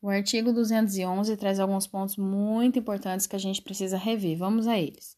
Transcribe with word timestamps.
O 0.00 0.08
artigo 0.08 0.52
211 0.52 1.36
traz 1.36 1.58
alguns 1.58 1.86
pontos 1.86 2.16
muito 2.16 2.78
importantes 2.78 3.26
que 3.26 3.34
a 3.34 3.38
gente 3.38 3.60
precisa 3.60 3.96
rever. 3.96 4.38
Vamos 4.38 4.66
a 4.66 4.78
eles. 4.78 5.16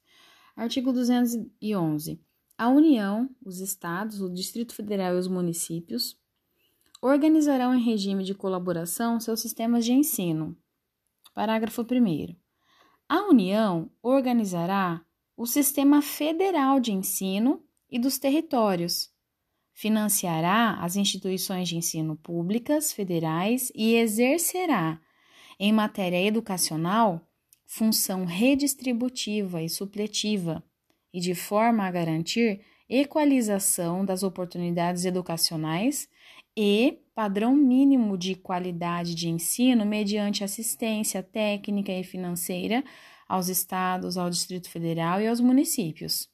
Artigo 0.56 0.92
211. 0.92 2.20
A 2.56 2.68
União, 2.68 3.28
os 3.44 3.60
Estados, 3.60 4.20
o 4.20 4.32
Distrito 4.32 4.74
Federal 4.74 5.14
e 5.14 5.18
os 5.18 5.28
municípios 5.28 6.18
organizarão 7.00 7.74
em 7.74 7.82
regime 7.82 8.24
de 8.24 8.34
colaboração 8.34 9.18
seus 9.18 9.40
sistemas 9.40 9.84
de 9.84 9.92
ensino. 9.92 10.56
Parágrafo 11.34 11.82
1. 11.82 12.36
A 13.08 13.28
União 13.28 13.90
organizará 14.02 15.04
o 15.36 15.46
Sistema 15.46 16.02
Federal 16.02 16.78
de 16.78 16.92
Ensino 16.92 17.64
e 17.90 17.98
dos 17.98 18.18
Territórios, 18.18 19.09
financiará 19.80 20.74
as 20.74 20.94
instituições 20.94 21.66
de 21.66 21.74
ensino 21.74 22.14
públicas 22.14 22.92
federais 22.92 23.72
e 23.74 23.94
exercerá, 23.94 25.00
em 25.58 25.72
matéria 25.72 26.22
educacional, 26.22 27.26
função 27.64 28.26
redistributiva 28.26 29.62
e 29.62 29.70
supletiva, 29.70 30.62
e 31.14 31.18
de 31.18 31.34
forma 31.34 31.86
a 31.86 31.90
garantir 31.90 32.60
equalização 32.90 34.04
das 34.04 34.22
oportunidades 34.22 35.06
educacionais 35.06 36.06
e 36.54 36.98
padrão 37.14 37.56
mínimo 37.56 38.18
de 38.18 38.34
qualidade 38.34 39.14
de 39.14 39.30
ensino 39.30 39.86
mediante 39.86 40.44
assistência 40.44 41.22
técnica 41.22 41.90
e 41.90 42.04
financeira 42.04 42.84
aos 43.26 43.48
estados, 43.48 44.18
ao 44.18 44.28
Distrito 44.28 44.68
Federal 44.68 45.22
e 45.22 45.26
aos 45.26 45.40
municípios. 45.40 46.28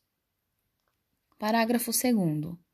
Parágrafo 1.39 1.93
2. 1.93 2.66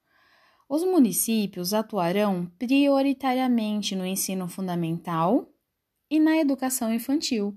Os 0.74 0.82
municípios 0.84 1.74
atuarão 1.74 2.46
prioritariamente 2.58 3.94
no 3.94 4.06
ensino 4.06 4.48
fundamental 4.48 5.46
e 6.10 6.18
na 6.18 6.38
educação 6.38 6.90
infantil. 6.94 7.54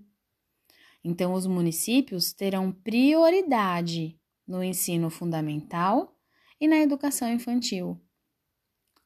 Então, 1.01 1.31
os 1.31 1.47
municípios 1.47 2.33
terão 2.33 2.73
prioridade 2.73 4.19
no 4.45 4.61
ensino 4.61 5.09
fundamental 5.09 6.13
e 6.59 6.67
na 6.67 6.75
educação 6.79 7.31
infantil. 7.31 7.97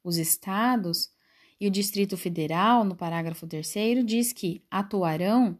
Os 0.03 0.17
estados 0.17 1.13
e 1.61 1.67
o 1.67 1.71
Distrito 1.71 2.17
Federal, 2.17 2.83
no 2.83 2.95
parágrafo 2.95 3.45
3, 3.45 4.03
diz 4.03 4.33
que 4.33 4.65
atuarão 4.71 5.55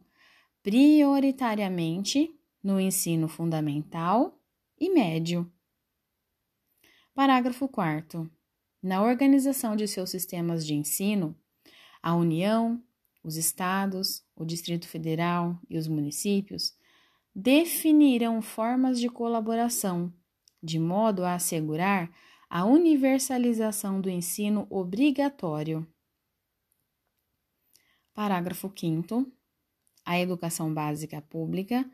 prioritariamente 0.64 2.36
no 2.64 2.80
ensino 2.80 3.28
fundamental 3.28 4.42
e 4.76 4.90
médio. 4.90 5.48
Parágrafo 7.14 7.68
4. 7.68 8.39
Na 8.82 9.04
organização 9.04 9.76
de 9.76 9.88
seus 9.88 10.10
sistemas 10.10 10.66
de 10.66 10.74
ensino, 10.74 11.36
a 12.02 12.16
União, 12.16 12.82
os 13.22 13.36
Estados, 13.36 14.24
o 14.36 14.46
Distrito 14.46 14.88
Federal 14.88 15.60
e 15.70 15.78
os 15.78 15.88
municípios 15.88 16.74
definirão 17.36 18.42
formas 18.42 19.00
de 19.00 19.10
colaboração, 19.10 20.14
de 20.64 20.80
modo 20.80 21.24
a 21.26 21.36
assegurar 21.36 22.10
a 22.50 22.66
universalização 22.66 24.00
do 24.00 24.10
ensino 24.10 24.66
obrigatório. 24.70 25.86
Parágrafo 28.14 28.72
5. 28.76 29.30
A 30.06 30.20
educação 30.20 30.74
básica 30.74 31.22
pública 31.22 31.90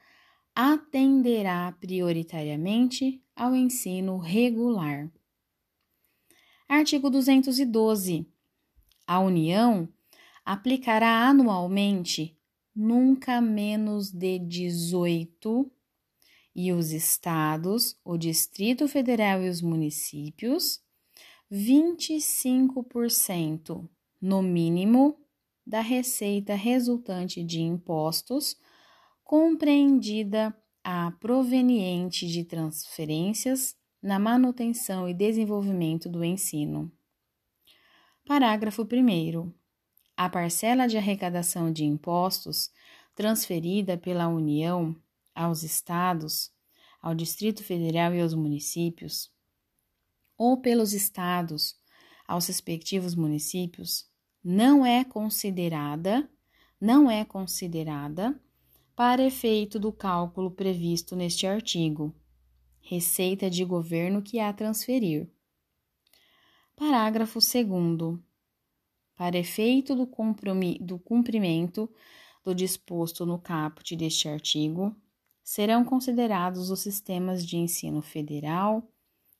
atenderá 0.56 1.72
prioritariamente 1.74 3.22
ao 3.36 3.56
ensino 3.56 4.18
regular. 4.18 5.12
Artigo 6.68 7.12
212. 7.12 8.26
A 9.06 9.20
União 9.20 9.88
aplicará 10.44 11.28
anualmente 11.28 12.36
nunca 12.76 13.40
menos 13.40 14.12
de 14.12 14.40
18 14.40 15.72
e 16.56 16.74
os 16.74 16.92
estados, 16.92 17.96
o 18.04 18.18
Distrito 18.18 18.88
Federal 18.88 19.44
e 19.44 19.50
os 19.50 19.62
municípios 19.62 20.82
25% 21.52 23.88
no 24.20 24.42
mínimo 24.42 25.20
da 25.66 25.82
receita 25.82 26.56
resultante 26.56 27.44
de 27.44 27.62
impostos 27.62 28.58
compreendida 29.24 30.58
a 30.84 31.12
proveniente 31.20 32.28
de 32.28 32.44
transferências 32.44 33.76
na 34.06 34.20
manutenção 34.20 35.10
e 35.10 35.16
desenvolvimento 35.16 36.08
do 36.08 36.24
ensino. 36.24 36.92
Parágrafo 38.24 38.84
1. 38.84 39.52
A 40.16 40.30
parcela 40.30 40.86
de 40.86 40.96
arrecadação 40.96 41.74
de 41.74 41.86
impostos 41.86 42.70
transferida 43.16 43.98
pela 43.98 44.28
União 44.28 44.96
aos 45.34 45.64
Estados, 45.64 46.52
ao 47.02 47.16
Distrito 47.16 47.64
Federal 47.64 48.14
e 48.14 48.22
aos 48.22 48.36
municípios, 48.36 49.32
ou 50.38 50.62
pelos 50.62 50.94
Estados 50.94 51.76
aos 52.28 52.46
respectivos 52.46 53.16
municípios, 53.16 54.08
não 54.44 54.86
é 54.86 55.04
considerada, 55.04 56.30
não 56.80 57.10
é 57.10 57.26
considerada 57.26 58.40
para 58.96 59.26
efeito 59.26 59.80
do 59.80 59.92
cálculo 59.92 60.52
previsto 60.52 61.16
neste 61.16 61.48
artigo 61.48 62.16
receita 62.88 63.50
de 63.50 63.66
governo 63.66 64.22
que 64.22 64.40
há 64.40 64.54
transferir. 64.54 65.28
Parágrafo 66.76 67.40
2. 67.40 68.20
Para 69.16 69.40
efeito 69.40 69.96
do, 69.96 70.08
do 70.82 71.00
cumprimento 71.00 71.90
do 72.44 72.54
disposto 72.54 73.26
no 73.26 73.40
caput 73.40 73.96
deste 73.96 74.30
artigo, 74.30 74.96
serão 75.44 75.84
considerados 75.84 76.70
os 76.70 76.80
sistemas 76.80 77.44
de 77.44 77.58
ensino 77.58 78.04
federal, 78.04 78.88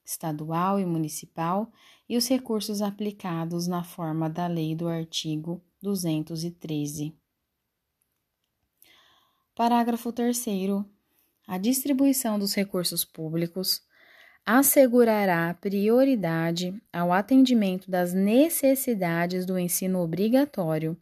estadual 0.04 0.80
e 0.80 0.86
municipal 0.86 1.72
e 2.10 2.18
os 2.18 2.28
recursos 2.28 2.82
aplicados 2.82 3.68
na 3.68 3.84
forma 3.84 4.28
da 4.28 4.48
lei 4.48 4.74
do 4.74 4.88
artigo 4.88 5.64
213. 5.84 7.16
Parágrafo 9.54 10.12
3 10.12 10.95
a 11.48 11.58
distribuição 11.58 12.40
dos 12.40 12.54
recursos 12.54 13.06
públicos 13.06 13.82
assegurará 14.46 15.54
prioridade 15.56 16.74
ao 16.94 17.12
atendimento 17.12 17.90
das 17.90 18.14
necessidades 18.14 19.46
do 19.46 19.58
ensino 19.58 20.00
obrigatório, 20.00 20.98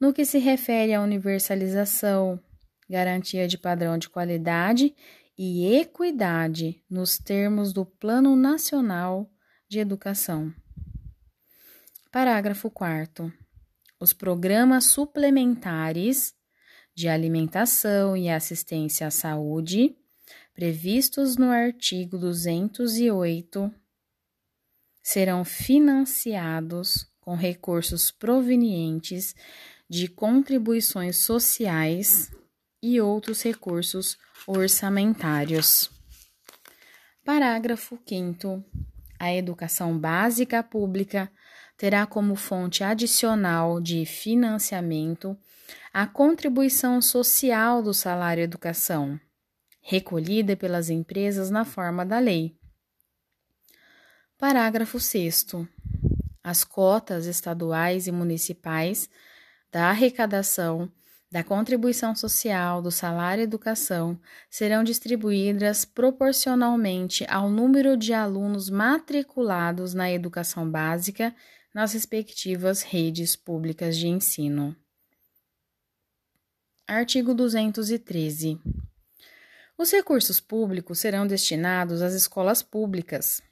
no 0.00 0.12
que 0.12 0.24
se 0.24 0.38
refere 0.38 0.94
à 0.94 1.02
universalização, 1.02 2.40
garantia 2.88 3.48
de 3.48 3.58
padrão 3.58 3.98
de 3.98 4.08
qualidade 4.08 4.94
e 5.36 5.74
equidade 5.74 6.82
nos 6.88 7.18
termos 7.18 7.72
do 7.72 7.84
Plano 7.84 8.36
Nacional 8.36 9.30
de 9.68 9.80
Educação. 9.80 10.52
Parágrafo 12.10 12.70
4. 12.70 13.32
Os 14.00 14.12
programas 14.12 14.84
suplementares 14.84 16.34
de 16.98 17.06
alimentação 17.06 18.16
e 18.16 18.28
assistência 18.28 19.06
à 19.06 19.10
saúde, 19.12 19.94
previstos 20.52 21.36
no 21.36 21.48
artigo 21.48 22.18
208, 22.18 23.72
serão 25.00 25.44
financiados 25.44 27.06
com 27.20 27.36
recursos 27.36 28.10
provenientes 28.10 29.36
de 29.88 30.08
contribuições 30.08 31.18
sociais 31.18 32.32
e 32.82 33.00
outros 33.00 33.44
recursos 33.44 34.18
orçamentários. 34.44 35.92
Parágrafo 37.24 37.96
5. 38.04 38.64
A 39.20 39.32
educação 39.32 39.96
básica 39.96 40.64
pública 40.64 41.30
terá 41.76 42.04
como 42.06 42.34
fonte 42.34 42.82
adicional 42.82 43.80
de 43.80 44.04
financiamento 44.04 45.38
a 45.92 46.06
contribuição 46.06 47.00
social 47.00 47.82
do 47.82 47.92
salário 47.92 48.42
educação, 48.42 49.18
recolhida 49.80 50.56
pelas 50.56 50.90
empresas 50.90 51.50
na 51.50 51.64
forma 51.64 52.04
da 52.04 52.18
lei. 52.18 52.56
Parágrafo 54.36 55.00
6. 55.00 55.46
As 56.42 56.64
cotas 56.64 57.26
estaduais 57.26 58.06
e 58.06 58.12
municipais 58.12 59.08
da 59.70 59.90
arrecadação 59.90 60.90
da 61.30 61.44
contribuição 61.44 62.14
social 62.14 62.80
do 62.80 62.90
salário 62.90 63.42
educação 63.42 64.18
serão 64.48 64.82
distribuídas 64.82 65.84
proporcionalmente 65.84 67.26
ao 67.28 67.50
número 67.50 67.96
de 67.96 68.14
alunos 68.14 68.70
matriculados 68.70 69.92
na 69.92 70.10
educação 70.10 70.70
básica 70.70 71.34
nas 71.74 71.92
respectivas 71.92 72.82
redes 72.82 73.36
públicas 73.36 73.96
de 73.96 74.08
ensino. 74.08 74.74
Artigo 76.90 77.34
213. 77.34 78.58
Os 79.76 79.92
recursos 79.92 80.40
públicos 80.40 80.98
serão 80.98 81.26
destinados 81.26 82.00
às 82.00 82.14
escolas 82.14 82.62
públicas, 82.62 83.42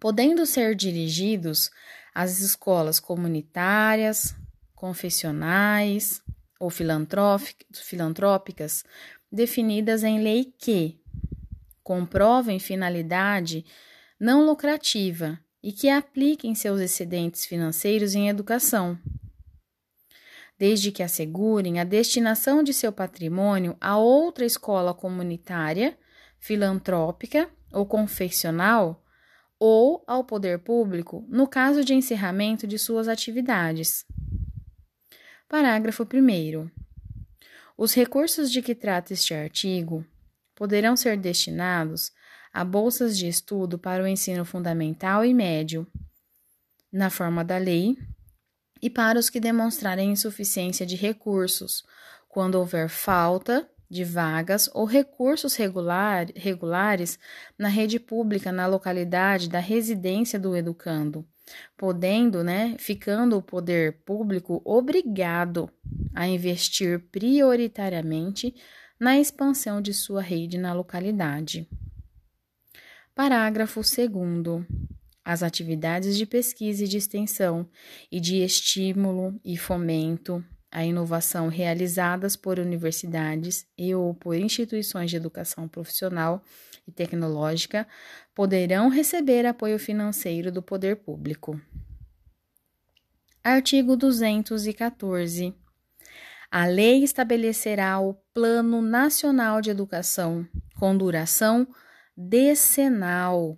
podendo 0.00 0.44
ser 0.44 0.74
dirigidos 0.74 1.70
às 2.12 2.40
escolas 2.40 2.98
comunitárias, 2.98 4.34
confessionais 4.74 6.20
ou 6.58 6.68
filantrópicas 6.68 8.84
definidas 9.30 10.02
em 10.02 10.20
lei 10.20 10.52
que 10.58 11.00
comprovem 11.84 12.58
finalidade 12.58 13.64
não 14.18 14.44
lucrativa 14.44 15.38
e 15.62 15.70
que 15.70 15.88
apliquem 15.88 16.56
seus 16.56 16.80
excedentes 16.80 17.46
financeiros 17.46 18.16
em 18.16 18.28
educação, 18.28 18.98
desde 20.60 20.92
que 20.92 21.02
assegurem 21.02 21.80
a 21.80 21.84
destinação 21.84 22.62
de 22.62 22.74
seu 22.74 22.92
patrimônio 22.92 23.74
a 23.80 23.96
outra 23.96 24.44
escola 24.44 24.92
comunitária, 24.92 25.96
filantrópica 26.38 27.48
ou 27.72 27.86
confessional 27.86 29.02
ou 29.58 30.04
ao 30.06 30.22
poder 30.22 30.58
público 30.58 31.24
no 31.30 31.48
caso 31.48 31.82
de 31.82 31.94
encerramento 31.94 32.66
de 32.66 32.78
suas 32.78 33.08
atividades. 33.08 34.04
Parágrafo 35.48 36.02
1. 36.02 36.70
Os 37.74 37.94
recursos 37.94 38.52
de 38.52 38.60
que 38.60 38.74
trata 38.74 39.14
este 39.14 39.32
artigo 39.32 40.04
poderão 40.54 40.94
ser 40.94 41.16
destinados 41.16 42.12
a 42.52 42.66
bolsas 42.66 43.16
de 43.16 43.26
estudo 43.26 43.78
para 43.78 44.04
o 44.04 44.06
ensino 44.06 44.44
fundamental 44.44 45.24
e 45.24 45.32
médio, 45.32 45.86
na 46.92 47.08
forma 47.08 47.42
da 47.42 47.56
lei, 47.56 47.96
e 48.82 48.88
para 48.88 49.18
os 49.18 49.28
que 49.28 49.40
demonstrarem 49.40 50.12
insuficiência 50.12 50.86
de 50.86 50.96
recursos, 50.96 51.84
quando 52.28 52.54
houver 52.54 52.88
falta 52.88 53.68
de 53.90 54.04
vagas 54.04 54.70
ou 54.72 54.84
recursos 54.84 55.56
regular, 55.56 56.28
regulares 56.36 57.18
na 57.58 57.68
rede 57.68 57.98
pública 57.98 58.52
na 58.52 58.66
localidade 58.66 59.48
da 59.48 59.58
residência 59.58 60.38
do 60.38 60.56
educando, 60.56 61.26
podendo, 61.76 62.44
né, 62.44 62.76
ficando 62.78 63.36
o 63.36 63.42
poder 63.42 64.04
público 64.04 64.62
obrigado 64.64 65.68
a 66.14 66.28
investir 66.28 67.00
prioritariamente 67.10 68.54
na 68.98 69.18
expansão 69.18 69.82
de 69.82 69.92
sua 69.92 70.22
rede 70.22 70.56
na 70.56 70.72
localidade. 70.72 71.68
Parágrafo 73.12 73.80
2. 73.80 74.99
As 75.24 75.42
atividades 75.42 76.16
de 76.16 76.24
pesquisa 76.24 76.84
e 76.84 76.88
de 76.88 76.96
extensão 76.96 77.68
e 78.10 78.18
de 78.18 78.42
estímulo 78.42 79.38
e 79.44 79.56
fomento 79.56 80.44
à 80.70 80.84
inovação 80.84 81.48
realizadas 81.48 82.36
por 82.36 82.58
universidades 82.58 83.66
e 83.76 83.94
ou 83.94 84.14
por 84.14 84.36
instituições 84.36 85.10
de 85.10 85.16
educação 85.16 85.68
profissional 85.68 86.42
e 86.86 86.92
tecnológica 86.92 87.86
poderão 88.34 88.88
receber 88.88 89.44
apoio 89.46 89.78
financeiro 89.78 90.50
do 90.50 90.62
poder 90.62 90.96
público. 90.96 91.60
Artigo 93.42 93.96
214. 93.96 95.54
A 96.50 96.66
lei 96.66 97.04
estabelecerá 97.04 98.00
o 98.00 98.14
Plano 98.34 98.82
Nacional 98.82 99.60
de 99.60 99.70
Educação 99.70 100.46
com 100.78 100.96
duração 100.96 101.66
decenal, 102.16 103.56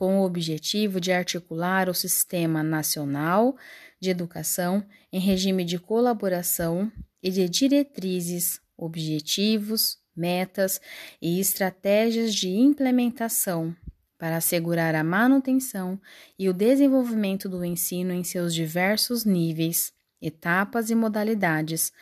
com 0.00 0.18
o 0.18 0.24
objetivo 0.24 0.98
de 0.98 1.12
articular 1.12 1.86
o 1.86 1.92
Sistema 1.92 2.62
Nacional 2.62 3.54
de 4.00 4.08
Educação 4.08 4.82
em 5.12 5.20
regime 5.20 5.62
de 5.62 5.78
colaboração 5.78 6.90
e 7.22 7.30
de 7.30 7.46
diretrizes, 7.50 8.62
objetivos, 8.78 9.98
metas 10.16 10.80
e 11.20 11.38
estratégias 11.38 12.34
de 12.34 12.48
implementação 12.48 13.76
para 14.16 14.38
assegurar 14.38 14.94
a 14.94 15.04
manutenção 15.04 16.00
e 16.38 16.48
o 16.48 16.54
desenvolvimento 16.54 17.46
do 17.46 17.62
ensino 17.62 18.14
em 18.14 18.24
seus 18.24 18.54
diversos 18.54 19.26
níveis, 19.26 19.92
etapas 20.18 20.88
e 20.88 20.94
modalidades, 20.94 21.92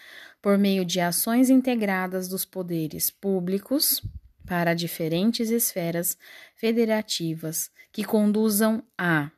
por 0.40 0.56
meio 0.56 0.84
de 0.84 1.00
ações 1.00 1.50
integradas 1.50 2.28
dos 2.28 2.44
poderes 2.44 3.10
públicos 3.10 4.00
para 4.48 4.72
diferentes 4.72 5.50
esferas 5.50 6.16
federativas 6.56 7.70
que 7.92 8.02
conduzam 8.02 8.82
a, 8.96 9.30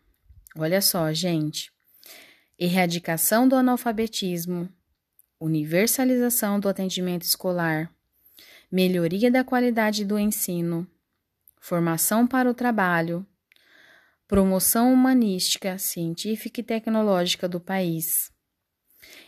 olha 0.57 0.81
só, 0.81 1.13
gente, 1.13 1.73
erradicação 2.57 3.49
do 3.49 3.57
analfabetismo, 3.57 4.69
universalização 5.41 6.61
do 6.61 6.69
atendimento 6.69 7.23
escolar, 7.23 7.93
melhoria 8.71 9.33
da 9.33 9.43
qualidade 9.43 10.05
do 10.05 10.17
ensino, 10.17 10.87
formação 11.61 12.25
para 12.25 12.49
o 12.49 12.55
trabalho, 12.55 13.27
promoção 14.29 14.93
humanística, 14.93 15.77
científica 15.77 16.61
e 16.61 16.65
tecnológica 16.65 17.49
do 17.49 17.59
país 17.59 18.31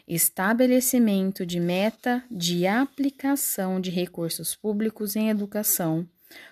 estabelecimento 0.06 1.46
de 1.46 1.58
meta 1.60 2.24
de 2.30 2.66
aplicação 2.66 3.80
de 3.80 3.90
recursos 3.90 4.54
públicos 4.54 5.16
em 5.16 5.28
educação, 5.28 6.08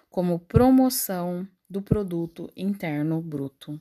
como 0.08 0.38
promoção 0.38 1.46
do 1.69 1.81
produto 1.81 2.50
interno 2.56 3.20
bruto. 3.20 3.81